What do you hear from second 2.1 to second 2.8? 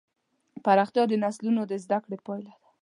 پایله ده.